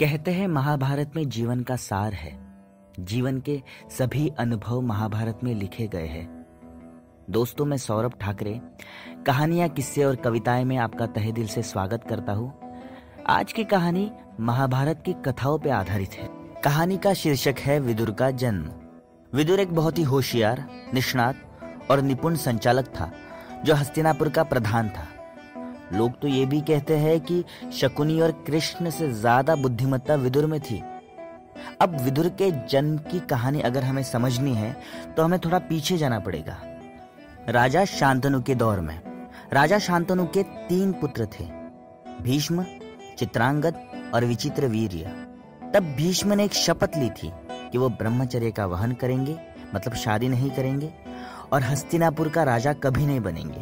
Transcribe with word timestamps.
कहते 0.00 0.30
हैं 0.30 0.48
महाभारत 0.48 1.12
में 1.16 1.28
जीवन 1.28 1.60
का 1.60 1.76
सार 1.76 2.12
है। 2.12 2.38
जीवन 3.00 3.40
के 3.40 3.62
सभी 3.90 4.32
अनुभव 4.38 4.80
महाभारत 4.80 5.40
में 5.44 5.54
लिखे 5.54 5.86
गए 5.86 6.06
हैं। 6.06 6.46
दोस्तों, 7.30 7.64
मैं 7.64 7.76
सौरभ 7.76 8.12
ठाकरे, 8.20 8.60
कहानियाँ, 9.26 9.68
किस्से 9.68 10.04
और 10.04 10.16
कविताएँ 10.16 10.64
में 10.64 10.76
आपका 10.76 11.06
तहे 11.06 11.32
दिल 11.32 11.46
से 11.46 11.62
स्वागत 11.62 12.04
करता 12.04 12.32
हूँ। 12.32 12.52
आज 13.26 13.52
की 13.52 13.64
कहानी 13.64 14.10
महाभारत 14.40 15.02
की 15.06 15.12
कथाओं 15.12 15.58
पर 15.58 15.68
आधारित 15.68 16.12
है। 16.12 16.28
कहानी 16.64 16.96
का 16.96 17.14
शीर्षक 17.14 17.54
है 17.58 17.80
विदुर 17.80 18.10
का 18.10 18.30
जन्म। 18.30 18.68
विदुर 19.34 19.60
एक 19.60 19.74
बहुत 19.74 19.98
ही 19.98 20.02
होशियार, 20.02 20.68
निष्णात 20.94 21.36
और 21.90 22.00
निपुण 22.00 22.34
संचालक 22.34 22.86
था, 22.86 23.12
जो 23.64 23.74
हस्तिनापुर 23.74 24.28
का 24.28 24.42
प्रधान 24.42 24.88
था। 24.88 25.08
लोग 25.92 26.20
तो 26.20 26.28
ये 26.28 26.44
भी 26.46 26.60
कहते 26.62 26.96
हैं 26.96 27.18
कि 27.22 27.42
शकुनी 27.72 28.20
और 28.20 28.30
कृष्ण 28.46 28.90
से 28.90 29.10
ज़्यादा 29.12 29.54
बुद्धिमत्ता 29.56 30.14
विदुर 30.16 30.46
में 30.46 30.58
थी। 30.60 30.82
अब 31.80 31.96
विदुर 32.00 32.28
के 32.38 32.50
जन्म 32.66 32.96
की 33.10 33.20
कहानी 33.30 33.60
अगर 33.60 33.84
हमें 33.84 34.02
समझनी 34.04 34.54
है 34.54 34.76
तो 35.16 35.22
हमें 35.22 35.38
थोड़ा 35.40 35.58
पीछे 35.60 35.96
जाना 35.98 36.18
पड़ेगा। 36.20 36.56
राजा 37.48 37.84
शांतनु 37.86 38.40
के 38.42 38.54
दौर 38.54 38.80
में। 38.80 39.00
राजा 39.52 39.78
शांतनु 39.80 40.26
के 40.26 40.42
तीन 40.42 40.92
पुत्र 40.92 41.26
थे, 41.30 41.44
भीष्म, 42.22 42.64
चित्रांगद 43.18 43.80
और 44.14 44.24
विचित्र 44.24 44.66
वीर्य। 44.68 45.14
तब 45.74 45.94
भीष्म 45.96 46.32
ने 46.32 46.44
एक 46.44 46.54
शपथ 46.54 46.96
ली 46.96 47.08
थी 47.12 47.30
कि 47.72 47.78
वो 47.78 47.88
ब्रह्मचर्य 47.90 48.50
का 48.50 48.66
वहन 48.66 48.92
करेंगे 48.94 49.36
मतलब 49.74 49.94
शादी 49.94 50.28
नहीं 50.28 50.50
करेंगे, 50.50 50.92
और 51.52 51.62
हस्तिनापुर 51.62 52.28
का 52.28 52.42
राजा 52.44 52.72
कभी 52.74 53.06
नहीं 53.06 53.20
बनेंगे। 53.20 53.60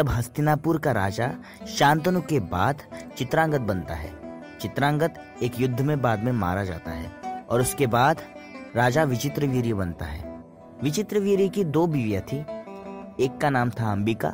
तब 0.00 0.08
हस्तिनापुर 0.08 0.78
का 0.78 0.92
राजा 0.92 1.28
शांतनु 1.68 2.20
के 2.20 2.38
बाद 2.40 2.76
चित्रांगत 3.18 3.60
बनता 3.60 3.94
है। 3.94 4.10
चित्रांगत 4.60 5.14
एक 5.42 5.60
युद्ध 5.60 5.80
में 5.80 6.00
बाद 6.02 6.22
में 6.24 6.30
मारा 6.32 6.64
जाता 6.64 6.90
है 6.90 7.42
और 7.50 7.60
उसके 7.60 7.86
बाद 7.86 8.20
राजा 8.76 9.02
विचित्र 9.04 9.46
वीर्य 9.46 9.74
बनता 9.74 10.04
है। 10.04 10.22
विचित्र 10.82 11.18
वीर्य 11.18 11.48
की 11.48 11.64
दो 11.64 11.86
बीवियाँ 11.86 12.22
थी, 12.22 12.38
एक 13.24 13.38
का 13.42 13.50
नाम 13.50 13.70
था 13.70 13.92
अंबिका 13.92 14.28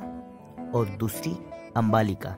और 0.74 0.96
दूसरी 0.98 1.36
अंबालिका। 1.76 2.36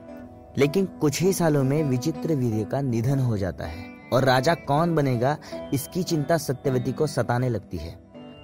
लेकिन 0.57 0.85
कुछ 0.85 1.21
ही 1.21 1.33
सालों 1.33 1.63
में 1.63 1.83
विचित्र 1.83 2.35
वीर्य 2.35 2.63
का 2.63 2.81
निधन 2.81 3.19
हो 3.19 3.37
जाता 3.37 3.65
है 3.65 3.85
और 4.13 4.23
राजा 4.23 4.53
कौन 4.53 4.95
बनेगा, 4.95 5.37
इसकी 5.73 6.03
चिंता 6.03 6.37
सत्यवती 6.37 6.91
को 6.91 7.07
सताने 7.07 7.49
लगती 7.49 7.77
है। 7.77 7.95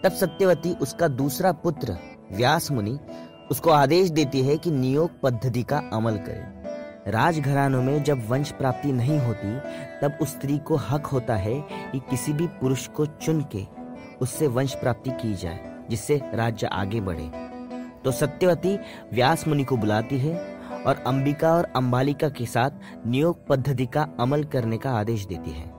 तब 0.04 0.12
सत्यवती 0.12 0.74
उसका 0.74 1.08
दूसरा 1.08 1.52
पुत्र 1.52 1.98
व्यास 2.32 2.72
मुनि 2.72 3.00
उसको 3.52 3.70
आदेश 3.70 4.10
देती 4.10 4.42
है 4.42 4.58
कि 4.58 4.72
नियोग 4.72 5.12
पद्धति 5.24 5.64
का 5.64 5.78
अमल 5.94 6.18
करे। 6.18 6.66
राजघरानों 7.12 7.84
में 7.84 8.04
जब 8.04 8.30
वंश 8.30 8.52
प्राप्ति 8.52 8.92
नहीं 8.92 9.20
होती, 9.20 9.60
तब 10.02 10.18
उस 10.22 10.30
स्त्री 10.30 10.58
को 10.58 10.76
हक 10.76 11.06
होता 11.06 11.36
है 11.36 11.64
कि 11.92 12.00
किसी 12.00 12.34
भी 12.34 12.48
पुरुष 12.48 12.88
को 12.88 13.06
चुन 13.06 13.46
के 13.56 13.66
उससे 14.22 14.48
वंश 14.48 14.76
प्राप्ति 14.76 15.10
की 15.10 15.34
जाए, 15.34 15.60
जिससे 15.90 16.22
राज्य 16.34 16.68
आगे 16.68 17.02
बढ़े। 17.02 17.32
तो 18.04 18.12
सत्यवती 18.12 18.78
व्यास 19.14 19.48
मुनि 19.48 19.64
को 19.64 19.78
बुलाती 19.78 20.18
है 20.18 20.58
और 20.88 21.04
अंबिका 21.08 21.54
और 21.54 21.68
अंबालिका 21.76 22.30
के 22.30 22.46
साथ 22.46 22.70
नियोग 23.08 23.48
पद्धति 23.48 23.86
का 23.86 24.08
अमल 24.20 24.44
करने 24.44 24.78
का 24.78 24.92
आदेश 24.92 25.26
देती 25.26 25.52
है। 25.52 25.74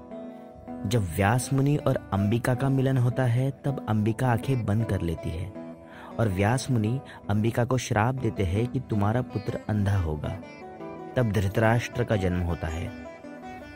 जब 0.87 1.03
व्यास 1.17 1.50
मुनि 1.53 1.77
और 1.77 2.11
अंबिका 2.12 2.55
का 2.55 2.69
मिलन 2.69 2.97
होता 2.97 3.25
है, 3.25 3.50
तब 3.50 3.87
अंबिका 3.89 4.27
आँखें 4.27 4.64
बंद 4.64 4.84
कर 4.84 5.00
लेती 5.00 5.31
है। 5.31 5.66
और 6.19 6.28
व्यास 6.28 6.70
मुनि 6.70 7.00
अंबिका 7.31 7.64
को 7.64 7.78
श्राप 7.78 8.14
देते 8.14 8.42
हैं 8.42 8.67
कि 8.67 8.81
तुम्हारा 8.81 9.22
पुत्र 9.22 9.59
अंधा 9.69 9.97
होगा। 9.97 10.39
तब 11.17 11.33
धृतराष्ट्र 11.33 12.05
का 12.05 12.17
जन्म 12.17 12.41
होता 12.41 12.67
है। 12.69 12.91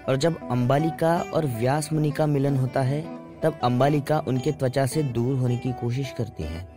और 0.09 0.17
जब 0.17 0.51
अंबालिका 0.51 1.25
और 1.35 1.47
व्यास 1.47 1.93
मुनि 1.93 2.11
का 2.11 2.27
मिलन 2.27 2.57
होता 2.57 2.81
है, 2.81 3.21
तब 3.41 3.59
अंबालिका 3.65 4.19
उनके 4.19 4.53
त्वचा 4.53 4.87
से 4.87 5.03
दूर 5.03 5.39
होने 5.39 5.57
की 5.57 5.73
कोशिश 5.73 6.15
करती 6.19 6.43
है। 6.43 6.69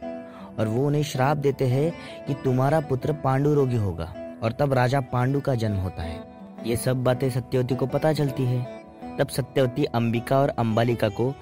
और 0.60 0.68
वो 0.68 0.88
उन्हें 0.88 1.04
श्राप 1.04 1.38
देते 1.38 1.68
हैं 1.68 1.94
कि 2.28 2.34
तुम्हारा 2.34 2.80
पुत्र 2.80 3.14
पांडु 3.14 3.54
रोगी 3.54 3.76
होगा, 3.76 4.14
और 4.44 4.52
तब 4.52 4.74
राजा 4.74 5.02
पांडु 5.02 5.42
का 5.42 5.56
जन्म 5.56 5.76
होता 5.76 6.04
है। 6.04 6.24
ये 6.66 6.78
सब 6.78 7.04
बातें 7.04 7.30
सत्यवती 7.30 7.76
को 7.76 7.88
पता 7.88 8.14
चलती 8.14 8.44
है। 8.46 8.73
तब 9.20 9.28
सत्यवती 9.28 9.86
अंबिका 9.86 10.40
और 10.40 10.50
अंबालिका 10.50 11.10
को 11.10 11.34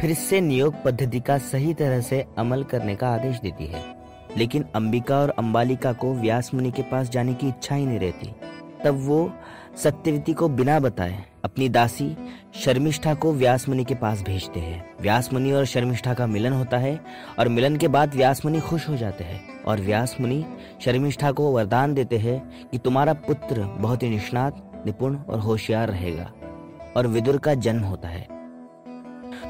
फिर 0.00 0.14
से 0.14 0.40
नियोग 0.40 0.74
पद्धति 0.84 1.20
का 1.20 1.38
सही 1.38 1.74
तरह 1.74 2.00
से 2.00 2.24
अमल 2.38 2.62
करने 2.64 2.96
का 2.96 3.08
आदेश 3.08 3.40
देती 3.40 3.66
है। 3.66 3.82
लेकिन 4.36 4.64
अंबिका 4.74 5.18
और 5.18 5.30
अंबालिका 5.30 5.92
को 5.92 6.14
व्यास 6.14 6.54
मुनि 6.54 6.70
के 6.70 6.82
पास 6.82 7.10
जाने 7.10 7.34
की 7.34 7.48
इच्छा 7.48 7.74
ही 7.74 7.86
नहीं 7.86 7.98
रहती। 7.98 8.34
तब 8.84 8.94
वो 9.06 9.32
सत्यवती 9.76 10.32
को 10.32 10.48
बिना 10.48 10.80
बताए 10.80 11.24
अपनी 11.44 11.68
दासी 11.68 12.16
शर्मिष्ठा 12.54 13.14
को 13.14 13.32
व्यास 13.32 13.68
मुनि 13.68 13.84
के 13.84 13.94
पास 13.94 14.22
भेजते 14.22 14.60
हैं। 14.60 14.94
व्यास 15.00 15.32
मुनि 15.32 15.52
और 15.52 15.64
शर्मिष्ठा 15.64 16.14
का 16.14 16.26
मिलन 16.26 16.52
होता 16.52 16.76
है 16.76 17.00
और 17.38 17.48
मिलन 17.48 17.76
के 17.76 17.88
बाद 17.88 18.14
व्यास 18.14 18.44
मुनि 18.44 18.60
खुश 18.60 18.88
हो 18.88 18.96
जाते 18.96 19.24
हैं 19.24 19.62
और 19.62 19.80
व्यास 19.80 20.16
मुनि 20.20 20.44
शर्मिष्ठा 20.84 21.32
को 21.32 21.52
वरदान 21.52 21.94
देते 21.94 22.18
हैं 22.18 22.68
कि 22.68 22.78
तुम्हारा 22.78 23.12
पुत्र 23.12 23.62
बहुत 23.62 24.02
ही 24.02 24.10
निष्णात, 24.10 24.82
निपुण 24.86 25.16
और 25.16 25.38
होशियार 25.38 25.88
रहेगा। 25.88 26.32
और 26.98 27.06
विदुर 27.06 27.36
का 27.36 27.54
जन्म 27.54 27.82
होता 27.82 28.08
है। 28.08 28.26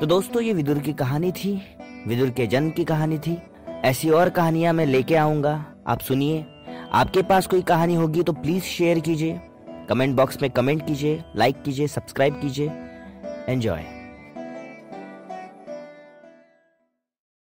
तो 0.01 0.07
दोस्तों, 0.07 0.43
ये 0.43 0.53
विदुर 0.53 0.79
की 0.79 0.93
कहानी 0.93 1.33
थी, 1.33 1.63
विदुर 2.07 2.31
के 2.31 2.47
जन्म 2.47 2.71
की 2.71 2.85
कहानी 2.85 3.19
थी। 3.19 3.39
ऐसी 3.85 4.11
और 4.11 4.29
कहानियाँ 4.29 4.73
मैं 4.73 4.87
लेके 4.87 5.17
आऊँगा, 5.17 5.65
आप 5.87 6.01
सुनिए। 6.01 6.45
आपके 6.93 7.23
पास 7.23 7.47
कोई 7.47 7.63
कहानी 7.63 7.95
होगी 7.95 8.23
तो 8.23 8.33
प्लीज़ 8.33 8.65
शेयर 8.65 9.01
कीजिए। 9.01 9.41
कमेंट 9.89 10.17
बॉक्स 10.17 10.43
में 10.43 10.51
कमेंट 10.51 10.87
कीजिए, 10.87 11.25
लाइक 11.37 11.63
कीजिए, 11.63 11.87
सब्सक्राइब 11.87 12.41
कीजिए। 12.41 12.71
एंजॉय। 13.49 13.98